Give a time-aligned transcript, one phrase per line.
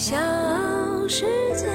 [0.00, 0.16] 小
[1.06, 1.66] 世界。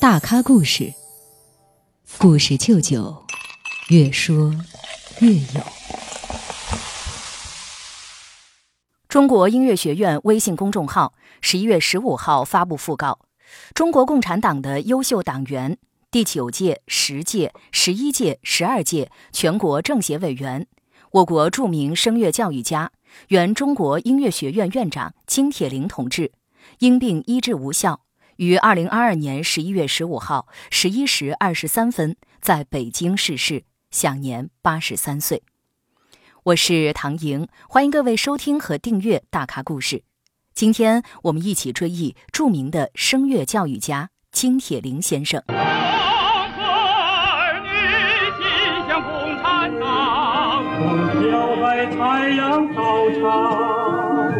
[0.00, 0.94] 大咖故事，
[2.16, 3.24] 故事舅舅，
[3.88, 4.54] 越说
[5.18, 5.60] 越有。
[9.08, 13.18] 中国音乐学院微信公众号十一月十五号发布讣告：
[13.74, 15.76] 中国共产党的优秀党员、
[16.12, 20.68] 第九届、十届、十一届、十二届全国政协委员。
[21.12, 22.90] 我国著名声乐教育家、
[23.28, 26.32] 原中国音乐学院院长金铁霖同志，
[26.78, 28.00] 因病医治无效，
[28.36, 35.42] 于二零二二年十一月十五号十一时二十三分在北京逝世，享年八十三岁。
[36.44, 39.96] 我是唐莹，欢迎各位收听和订阅《大咖故事》。
[40.52, 45.42] 今天我们一起追忆著名的声乐教育家金铁霖先生。
[51.76, 54.32] 在太阳照常，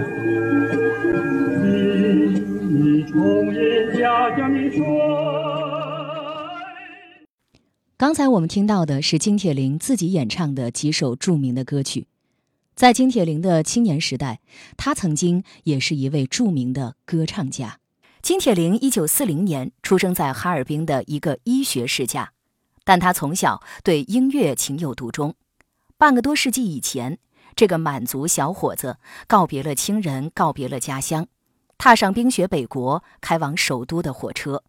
[2.71, 4.81] 你重演家乡的水。
[7.97, 12.07] 刚才我们听到的是金铁霖自己演唱的几首著名的歌曲。
[12.77, 14.39] 在金铁霖的青年时代，
[14.77, 17.81] 他曾经也是一位著名的歌唱家。
[18.23, 22.31] 金铁霖一九四零年出生在哈尔滨的一个医学世家，
[22.85, 25.35] 但他从小对音乐情有独钟。
[25.99, 27.19] 半个多世纪以前。
[27.57, 31.29] 这个满族小伙子告别了亲人，告别了家乡，
[31.79, 34.65] 踏上冰雪北国开往首都的火车。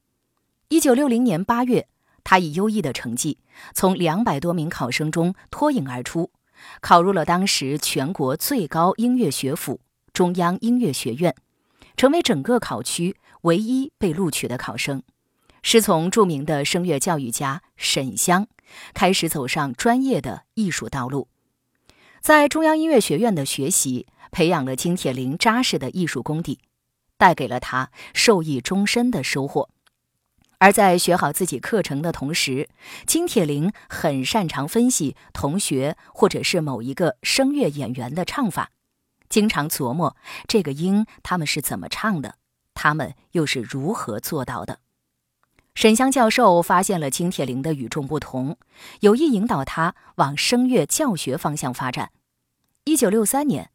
[0.68, 1.88] 一九六零年八月，
[2.24, 3.40] 他以优异的成绩
[3.74, 6.30] 从两百多名考生中脱颖而出，
[6.80, 9.82] 考入了当时全国最高音乐学府——
[10.14, 11.36] 中央音乐学院，
[11.98, 15.02] 成为整个考区唯一被录取的考生。
[15.64, 18.48] 师从著名的声乐教育家沈湘，
[18.94, 21.28] 开始走上专业的艺术道路。
[22.22, 26.60] 在中央音乐学院的学习，培养了金铁霖扎实的艺术功底，
[27.18, 29.70] 带给了他受益终身的收获。
[30.58, 32.70] 而在学好自己课程的同时，
[33.06, 38.72] 金铁霖很擅长分析同学或者是某一个声乐演员的唱法，
[39.30, 40.16] 经常琢磨
[40.48, 42.38] 这个音他们是怎么唱的，
[42.74, 44.80] 他们又是如何做到的。
[45.76, 48.58] 沈湘教授发现了金铁霖的与众不同，
[49.02, 52.12] 有意引导他往声乐教学方向发展。
[52.86, 53.70] 一九六三年，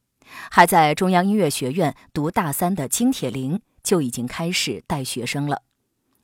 [0.51, 5.61] 还在中央音乐学院读大三的金铁霖就已经开始带学生了。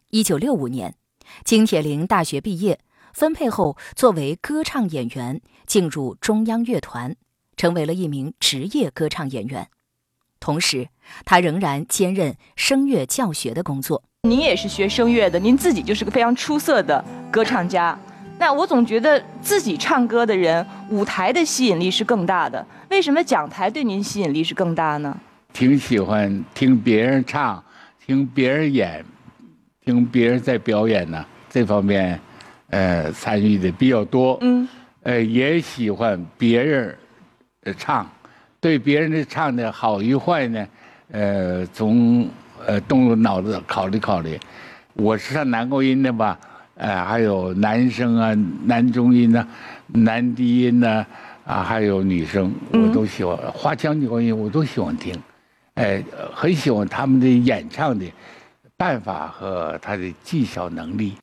[0.09, 0.97] 一九六五年，
[1.44, 2.81] 金铁霖大学毕业，
[3.12, 7.14] 分配后作为歌唱演员进入中央乐团，
[7.54, 9.69] 成为了一名职业歌唱演员。
[10.38, 10.88] 同时，
[11.24, 14.02] 他仍然兼任声乐教学的工作。
[14.22, 17.98] 您也是学声乐的，您自己就是个非常出色的歌唱家。
[18.38, 22.64] 那我总觉得自己唱歌的人，舞台的吸引力是更大的。
[22.91, 25.16] 为什么讲台对您吸引力是更大呢？
[25.52, 27.64] 挺喜欢听别人唱，
[28.04, 29.04] 听别人演，
[29.84, 31.25] 听别人在表演呢。
[31.48, 32.20] 这方面，
[32.69, 34.36] 呃，参与的比较多。
[34.42, 34.69] 嗯。
[35.02, 36.98] 呃，也喜欢别人，
[37.62, 38.10] 呃，唱，
[38.66, 40.66] 对别人的唱的好与坏呢，
[41.12, 42.28] 呃，从
[42.66, 44.37] 呃动动脑子考虑考虑。
[44.94, 46.37] 我是唱男高音的吧。
[46.75, 48.34] 呃，还有男生啊，
[48.65, 49.47] 男中音呐，
[49.87, 51.06] 男低音呐，
[51.44, 53.38] 啊，还有女生，我都喜欢。
[53.53, 55.15] 花腔女高音我都喜欢听，
[55.75, 56.03] 哎，
[56.34, 58.05] 很喜欢他们的演唱的
[58.76, 61.16] 办法和他的技巧能力。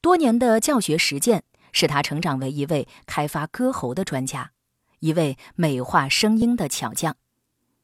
[0.00, 1.42] 多年的教学实践
[1.72, 4.52] 使他成长为一位开发歌喉的专家，
[5.00, 7.16] 一位美化声音的巧匠。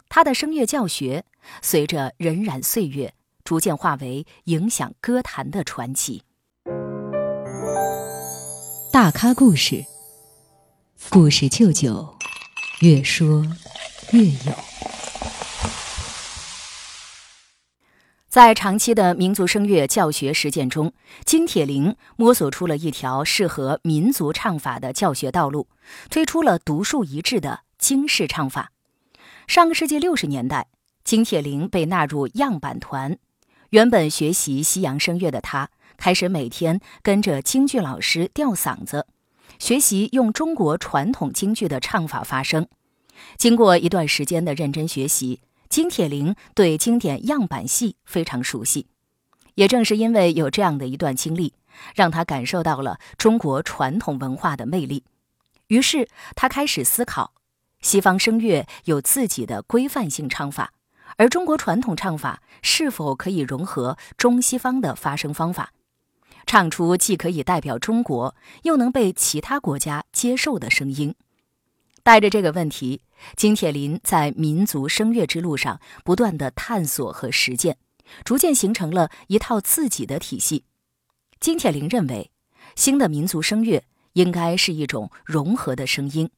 [0.08, 1.24] 他的声乐教学
[1.62, 6.24] 随着荏苒岁月，逐渐化为影响歌坛的传奇。
[8.92, 9.84] 大咖故事，
[11.10, 12.16] 故事舅舅，
[12.80, 13.46] 越说
[14.12, 14.89] 越有。
[18.30, 20.92] 在长期的民族声乐教学实践中，
[21.24, 25.66] 金铁霖摸索出了一条适合民族唱法的教学道路，
[26.08, 28.70] 推出了独树一帜的京式唱法。
[29.48, 30.68] 上个世纪六十年代，
[31.02, 33.18] 金铁霖被纳入样板团，
[33.70, 35.70] 原本学习西洋声乐的他。
[35.96, 39.08] 开始每天跟着京剧老师吊嗓子，
[39.58, 42.68] 学习用中国传统京剧的唱法发声。
[43.36, 45.40] 经过一段时间的认真学习，
[45.70, 48.88] 金铁霖对经典样板戏非常熟悉。
[49.54, 51.54] 也正是因为有这样的一段经历，
[51.94, 55.04] 让他感受到了中国传统文化的魅力。
[55.68, 57.34] 于是他开始思考：
[57.80, 60.72] 西方声乐有自己的规范性唱法，
[61.16, 65.72] 而中国传统唱法是否可以融合中西方的发声方法？
[66.46, 68.34] 唱出既可以代表中国，
[68.64, 71.14] 又能被其他国家接受的声音。
[72.02, 73.02] 带着这个问题，
[73.36, 77.76] 金铁林在民族声乐之路上不断的探索和实践，
[78.24, 80.64] 逐渐形成了一套自己的体系。
[81.38, 82.30] 金铁林认为，
[82.74, 86.30] 新的民族声乐应该是一种融合的声音，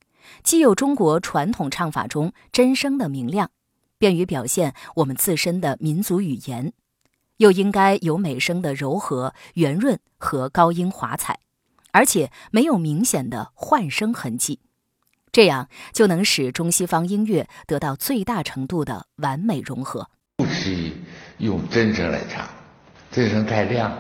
[0.43, 3.51] 既有中国传统唱法中真声的明亮，
[3.99, 6.73] 便于表现我们自身的民族语言，
[7.39, 11.41] 又应该有美声的柔和、圆润和高音华彩，
[11.93, 14.61] 而且没有明显的换声痕迹。
[15.33, 20.11] 这样就能使中西方音乐得到最大程度的完美融合。
[20.37, 20.93] 不是
[21.39, 22.47] 用真声来唱，
[23.11, 23.91] 真声太亮，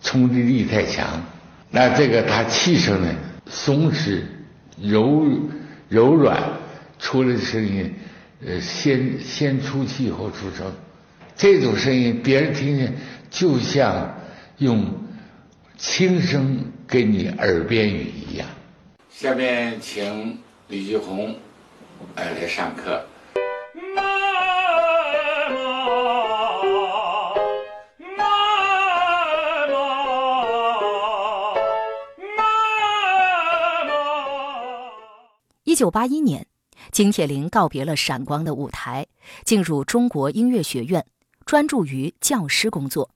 [0.00, 1.20] 冲击力太强。
[1.70, 3.12] 那这个它气声呢，
[3.46, 4.22] 松弛、
[4.80, 5.28] 柔
[5.88, 6.40] 柔软，
[7.00, 7.92] 出来的声音，
[8.46, 10.72] 呃，先先出气后出声。
[11.34, 12.96] 这种声音别人听见
[13.28, 14.14] 就像
[14.58, 14.86] 用
[15.76, 18.48] 轻声跟你耳边语一样。
[19.20, 20.38] 下面请
[20.68, 21.34] 李继红，
[22.14, 23.04] 呃，来上课。
[35.64, 36.46] 一九八一年，
[36.92, 39.04] 金铁霖告别了闪光的舞台，
[39.44, 41.04] 进入中国音乐学院，
[41.44, 43.10] 专注于教师工作。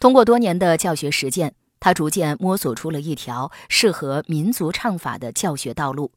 [0.00, 1.54] 通过多年的教学实践。
[1.82, 6.12] 他逐渐摸索出了一条适合民族唱法的教学道路。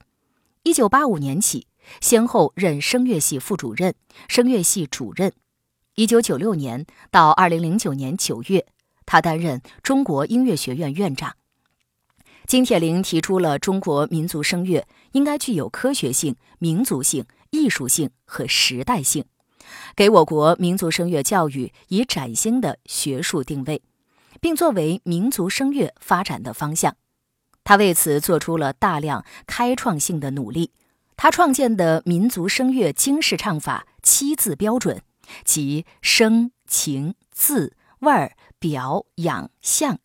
[0.62, 1.66] 一九八五年起，
[2.00, 3.96] 先后任声乐系副主任、
[4.28, 5.34] 声乐系主任。
[5.96, 8.68] 一九九六年到二零零九年九月，
[9.08, 11.36] 他担任中国音乐学院院长。
[12.46, 19.26] 金铁霖提出了中国民族声乐应该具有科学性、民族性、艺术性和时代性，
[19.96, 23.82] 给我国民族声乐教育以崭新的学术定位。
[24.46, 26.96] 并作为民族声乐发展的方向，
[27.64, 30.72] 他为此做出了大量开创性的努力。
[31.18, 35.02] 他创建的民族声乐京式唱法七字标准，
[35.44, 39.98] 即声、情、字、味儿、表、养、相，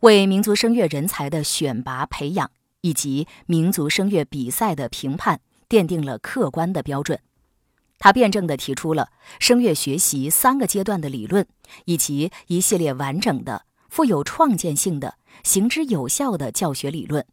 [0.00, 2.50] 为民族声乐人才的选拔培养
[2.82, 7.18] 以及民族声乐比赛的评判奠定了客观的标准。
[7.98, 9.08] 他辩证地提出了
[9.40, 11.46] 声乐学习三个阶段的理论，
[11.86, 13.64] 以及一系列完整的。
[13.88, 17.26] 富有创建性的、行之有效的教学理论，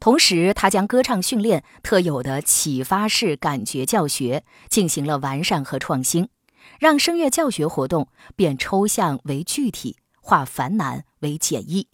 [0.00, 6.28] 同时，他将歌唱训练特有的启发式感觉教学进行了完善和创新，
[6.78, 11.88] 让声乐教学活动变抽象为具体，化繁难为简易，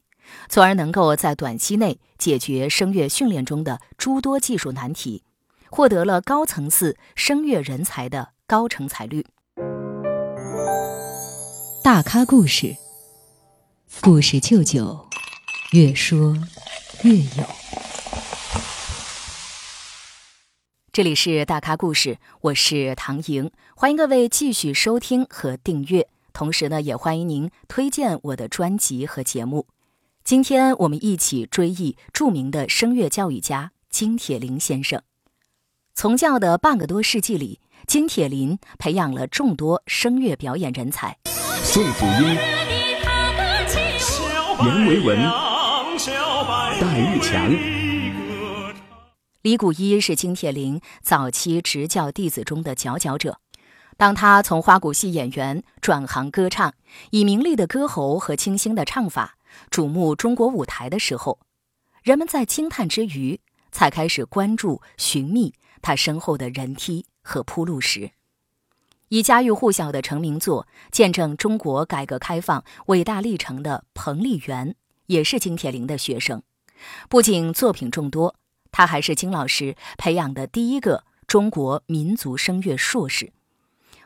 [0.48, 5.24] 从而能够在短期内解决声乐训练中的诸多技术难题，
[5.70, 9.26] 获得了高层次声乐人才的高成才率。
[11.82, 12.83] 大咖故事。
[14.00, 15.08] 故事舅舅，
[15.72, 16.36] 越说
[17.02, 17.46] 越有。
[20.92, 26.08] 这里是大咖故事，我是唐莹，欢迎各位继续收听和订阅。
[26.32, 29.66] 同时呢，也欢迎您推荐我的专辑和节目。
[30.22, 35.02] 今天我们一起追忆著名的声乐教育家金铁霖先生。
[35.94, 41.18] 从教的半个多世纪里，金铁霖培养了众多声乐表演人才。
[41.62, 42.63] 宋祖英。
[44.62, 45.18] 阎维文、
[46.80, 47.50] 戴玉强、
[49.42, 53.40] 李谷一是金铁霖早期执教弟子中的佼佼者。
[53.96, 56.72] 当他从花鼓戏演员转行歌唱，
[57.10, 59.36] 以明丽的歌喉和清新的唱法
[59.70, 61.40] 瞩目中国舞台的时候，
[62.02, 63.40] 人们在惊叹之余，
[63.72, 68.12] 才开始关注寻觅他身后的人梯和铺路石。
[69.14, 74.74] 以家喻户晓的成名作见证中国改革开放伟大历程的彭丽媛，
[75.06, 76.42] 也是金铁霖的学生。
[77.08, 78.34] 不仅作品众多，
[78.72, 83.32] 他还是金老师培养的第一个中国民族声乐硕士。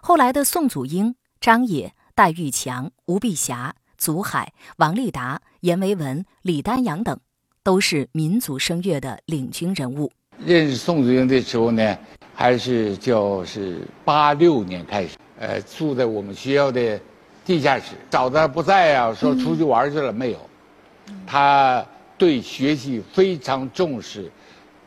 [0.03, 7.19] 后来的宋祖英、张也、戴玉强、吴碧霞、祖海、王立达、阎维文、李丹阳等，
[7.63, 10.13] 都是民族声乐的领军人物。
[10.45, 11.97] 认识宋祖英的时候呢？
[12.41, 17.01] 还是就是八六年开始，呃，住在我们学校的
[17.45, 17.97] 地下室。
[18.09, 20.39] 找他不在啊，说出去玩去了没有？
[21.27, 21.85] 他
[22.17, 24.31] 对学习非常重视，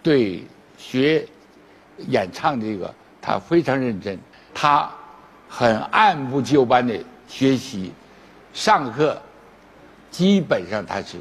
[0.01, 0.45] 对
[0.77, 1.27] 学
[2.07, 4.17] 演唱这个他非常认真。
[4.53, 4.89] 他
[5.49, 7.91] 很按部就班的学习，
[8.53, 9.21] 上课
[10.09, 11.17] 基本上他是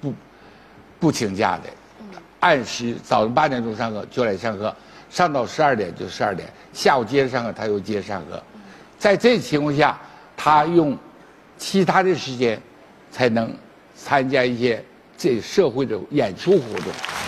[0.00, 0.14] 不
[1.00, 1.64] 不请假的，
[2.38, 4.72] 按时早上八点钟上课就来上课。
[5.10, 8.42] 上到十二点就十二点，下午接着上课，他又接着上课。
[8.98, 9.98] 在这情况下，
[10.36, 10.96] 他用
[11.56, 12.60] 其他的时间
[13.10, 13.54] 才能
[13.94, 14.82] 参加一些
[15.16, 17.25] 这社会的演出活动。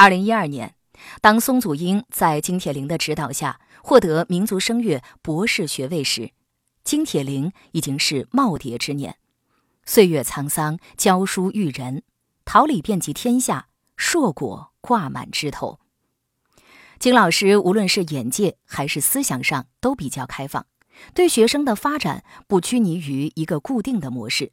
[0.00, 0.76] 二零一二年，
[1.20, 6.30] 当松祖英在金铁霖的指导下获得民族声乐博士学位时，
[6.84, 9.16] 金铁霖已经是耄耋之年。
[9.84, 12.04] 岁月沧桑，教书育人，
[12.44, 15.80] 桃李遍及天下，硕果挂满枝头。
[17.00, 20.64] 金老师无论是眼界还是思想上都比较开放，
[21.12, 24.52] 对学生的发展不拘泥于一个固定的模式。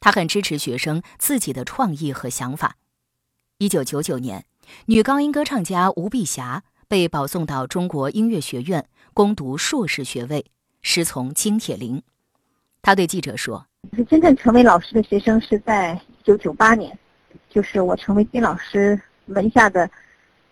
[0.00, 2.76] 他很支持学生自己的创意和想法。
[3.58, 4.44] 一九九九年，
[4.86, 10.44] 女高音歌唱家吴碧霞被保送到中国音乐学院攻读硕士学位，
[10.82, 12.02] 师从金铁霖。
[12.82, 16.96] 他对记者说：“是真正成为老师的学生是在一九九八年，
[17.50, 19.90] 就是我成为金老师门下的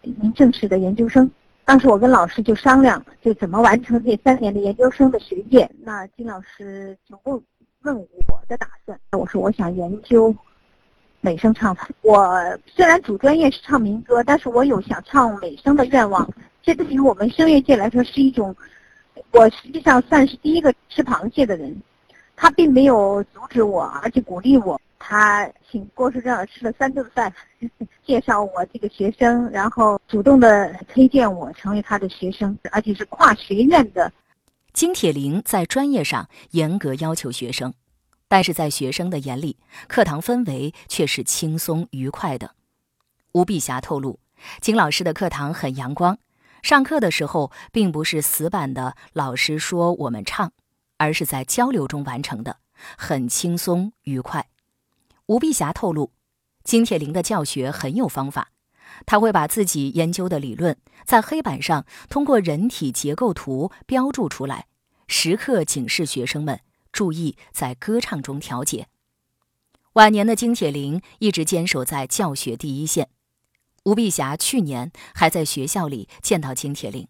[0.02, 1.30] 一名正式的研究生。
[1.64, 5.70] 当时我跟老师就商量，就怎么完成这三年的研究生的学业。
[5.82, 7.40] 那金老师就问
[7.82, 10.34] 问我的打算，我说我想研究
[11.24, 11.88] 美声唱法。
[12.02, 16.28] 我虽然主专业是唱民歌，但是我有想唱美声的愿望。
[16.62, 18.54] 这对于我们声乐界来说是一种，
[19.32, 21.74] 我实际上算是第一个吃螃蟹的人。”
[22.36, 24.78] 他并没有阻止我，而且鼓励我。
[24.98, 27.32] 他请郭树正吃了三顿饭，
[28.04, 34.12] 介绍我这个学生，然后主动的推荐我成为他的学生，而且是跨学院的。
[34.72, 37.72] 金铁霖在专业上严格要求学生，
[38.28, 42.54] 但是在学生的眼里，课堂氛围却是轻松愉快的。
[43.32, 44.18] 吴碧霞透露，
[44.60, 46.18] 金老师的课堂很阳光，
[46.62, 50.52] 上课的时候并不是死板的，老师说我们唱。
[50.96, 52.58] 而是在交流中完成的，
[52.96, 54.48] 很轻松愉快。
[55.26, 56.12] 吴碧霞透露，
[56.62, 58.52] 金铁霖的教学很有方法，
[59.04, 64.68] 他会把自己研究的理论在黑板上通过人体结构图标注出来，
[65.08, 66.60] 时刻警示学生们
[66.94, 68.88] 注意在歌唱中调节。
[69.94, 73.10] 晚年的金铁霖一直坚守在教学第一线。
[73.82, 77.08] 吴碧霞去年还在学校里见到金铁霖，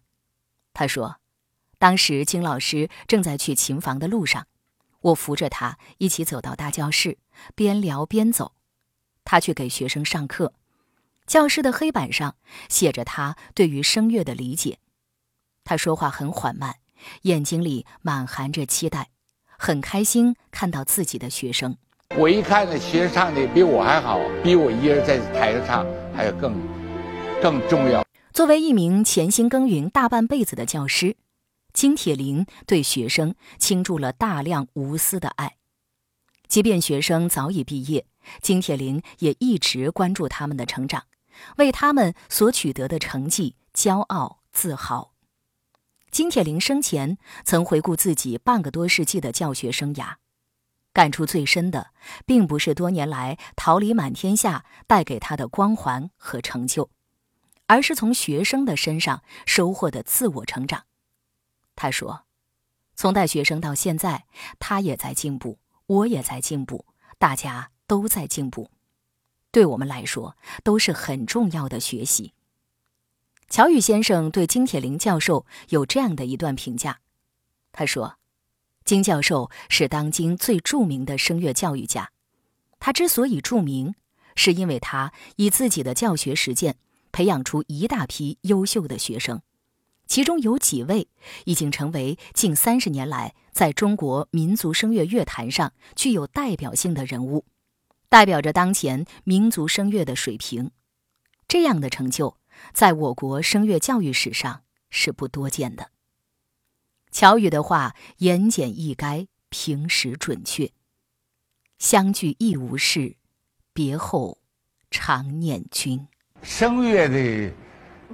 [0.73, 1.21] 他说。
[1.77, 4.47] 当时金老师正在去琴房的路上，
[5.01, 7.19] 我扶着他一起走到大教室，
[7.53, 8.53] 边聊边走。
[9.25, 10.53] 他去给学生上课，
[11.27, 12.37] 教室的黑板上
[12.69, 14.79] 写着他对于声乐的理解。
[15.65, 16.77] 他说话很缓慢，
[17.23, 19.09] 眼睛里满含着期待，
[19.57, 21.75] 很开心看到自己的学生。
[22.17, 26.55] 我一看那学生唱的比我还好，比我一人在台上唱还要更
[27.41, 28.05] 更重要。
[28.33, 31.17] 作为一名潜心耕耘大半辈子的教师。
[31.73, 35.57] 金铁霖对学生倾注了大量无私的爱，
[36.47, 38.05] 即便学生早已毕业，
[38.41, 41.03] 金铁霖也一直关注他们的成长，
[41.57, 45.14] 为他们所取得的成绩骄傲自豪。
[46.15, 50.15] 金铁霖生前曾回顾自己半个多世纪的教学生涯，
[50.93, 51.87] 感触最深的，
[52.25, 56.89] 并不是多年来桃李满天下带给他的光环和成就，
[57.65, 60.85] 而是从学生的身上收获的自我成长。
[61.75, 62.23] 他说
[62.95, 64.23] ：“从带学生到现在，
[64.57, 66.85] 他也在进步，我也在进步，
[67.17, 68.69] 大家都在进步，
[69.51, 72.31] 对我们来说都是很重要的学习。”
[73.55, 76.99] 乔宇先生对金铁霖教授有这样的一段评价
[77.71, 78.17] ：“他说，
[78.83, 82.11] 金教授是当今最著名的声乐教育家。
[82.81, 83.95] 他之所以著名，
[84.35, 86.75] 是因为他以自己的教学实践
[87.13, 89.41] 培养出一大批优秀的学生。”
[90.05, 91.07] 其中有几位
[91.45, 97.45] 已经成为近三十年来在中国民族声乐乐坛上具有代表性的人物，
[98.09, 100.71] 代表着当前民族声乐的水平。
[101.47, 102.35] 这样的成就，
[102.73, 105.89] 在我国声乐教育史上是不多见的。
[107.11, 110.71] 乔羽的话言简意赅，平实准确。
[111.79, 113.15] 相聚亦无事，
[113.73, 114.37] 别后
[114.91, 116.07] 常念君。
[116.41, 117.53] 声乐的。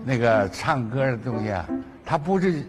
[0.06, 1.68] 那个唱歌的东西啊，
[2.06, 2.66] 它不是，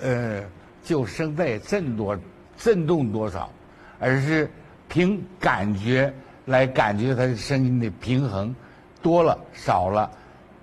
[0.00, 0.44] 呃，
[0.84, 2.16] 就声带震多，
[2.58, 3.50] 震动多少，
[3.98, 4.48] 而是
[4.86, 8.54] 凭感觉来感觉它的声音的平衡，
[9.02, 10.12] 多了少了，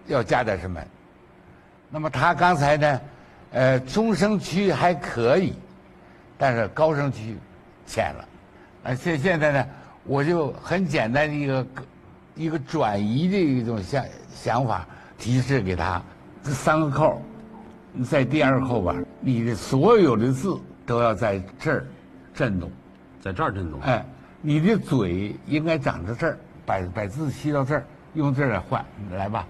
[0.07, 0.81] 要加点什么。
[1.89, 3.01] 那么他刚才呢，
[3.51, 5.53] 呃，中声区还可以，
[6.37, 7.37] 但是高声区
[7.85, 8.25] 浅了。
[8.83, 9.65] 而现现在呢，
[10.03, 11.67] 我就很简单的一个
[12.35, 14.85] 一个转移的一种想想法。
[15.17, 16.03] 提示给他，
[16.43, 17.21] 这三个扣，
[18.03, 21.87] 在第二扣吧，你的所有的字都要在这儿
[22.33, 22.69] 震动，
[23.21, 23.79] 在这儿震动。
[23.79, 24.05] 哎，
[24.41, 29.47] 你的嘴应该长在这儿，把把字吸到这儿，用这儿来换，来吧。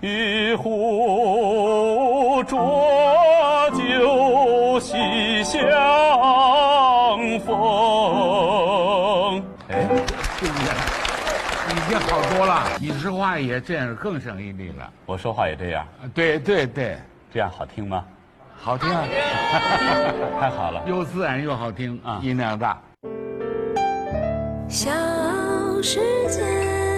[0.00, 5.60] 玉壶浊酒喜相
[7.40, 9.42] 逢。
[9.68, 9.84] 哎，
[10.40, 10.70] 对不对？
[11.70, 12.64] 已经好多了。
[12.80, 14.90] 你说话也这样更省力了。
[15.04, 15.86] 我说话也这样。
[16.14, 16.96] 对对对，
[17.32, 18.02] 这样好听吗？
[18.62, 19.04] 好听啊！
[20.40, 22.80] 太好了，又自然又好听啊，音量大。
[24.66, 24.90] 小
[25.82, 26.89] 世界。